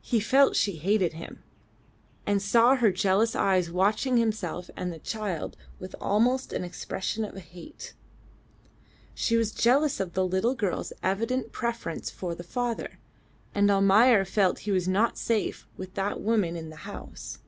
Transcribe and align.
He 0.00 0.18
felt 0.18 0.56
she 0.56 0.78
hated 0.78 1.12
him, 1.12 1.44
and 2.26 2.42
saw 2.42 2.74
her 2.74 2.90
jealous 2.90 3.36
eyes 3.36 3.70
watching 3.70 4.16
himself 4.16 4.68
and 4.76 4.92
the 4.92 4.98
child 4.98 5.56
with 5.78 5.94
almost 6.00 6.52
an 6.52 6.64
expression 6.64 7.24
of 7.24 7.36
hate. 7.36 7.94
She 9.14 9.36
was 9.36 9.52
jealous 9.52 10.00
of 10.00 10.14
the 10.14 10.26
little 10.26 10.56
girl's 10.56 10.92
evident 11.04 11.52
preference 11.52 12.10
for 12.10 12.34
the 12.34 12.42
father, 12.42 12.98
and 13.54 13.70
Almayer 13.70 14.24
felt 14.24 14.58
he 14.66 14.72
was 14.72 14.88
not 14.88 15.16
safe 15.16 15.68
with 15.76 15.94
that 15.94 16.20
woman 16.20 16.56
in 16.56 16.70
the 16.70 16.74
house. 16.82 17.38